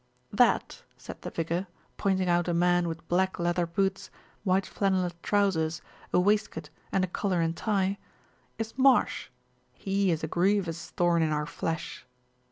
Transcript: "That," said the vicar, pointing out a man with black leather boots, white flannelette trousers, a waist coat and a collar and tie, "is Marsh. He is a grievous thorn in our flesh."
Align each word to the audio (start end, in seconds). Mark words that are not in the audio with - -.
"That," 0.31 0.81
said 0.97 1.21
the 1.21 1.29
vicar, 1.29 1.67
pointing 1.97 2.27
out 2.27 2.47
a 2.47 2.55
man 2.55 2.87
with 2.87 3.07
black 3.07 3.37
leather 3.37 3.67
boots, 3.67 4.09
white 4.43 4.65
flannelette 4.65 5.21
trousers, 5.21 5.79
a 6.11 6.19
waist 6.19 6.49
coat 6.49 6.71
and 6.91 7.03
a 7.03 7.07
collar 7.07 7.39
and 7.39 7.55
tie, 7.55 7.99
"is 8.57 8.75
Marsh. 8.79 9.29
He 9.73 10.09
is 10.09 10.23
a 10.23 10.27
grievous 10.27 10.89
thorn 10.89 11.21
in 11.21 11.31
our 11.31 11.45
flesh." 11.45 12.07